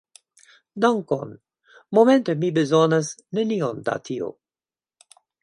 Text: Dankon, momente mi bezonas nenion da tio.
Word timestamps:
Dankon, 0.85 1.35
momente 1.97 2.35
mi 2.45 2.49
bezonas 2.57 3.11
nenion 3.41 3.85
da 3.91 3.97
tio. 4.11 4.33